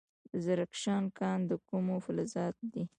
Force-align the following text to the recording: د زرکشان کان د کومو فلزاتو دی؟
د 0.31 0.33
زرکشان 0.45 1.03
کان 1.17 1.39
د 1.49 1.51
کومو 1.67 1.95
فلزاتو 2.05 2.63
دی؟ 2.73 2.83